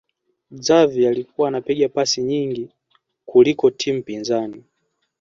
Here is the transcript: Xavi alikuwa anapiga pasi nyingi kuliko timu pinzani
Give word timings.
Xavi 0.51 1.07
alikuwa 1.07 1.47
anapiga 1.47 1.89
pasi 1.89 2.21
nyingi 2.23 2.69
kuliko 3.25 3.71
timu 3.71 4.03
pinzani 4.03 4.63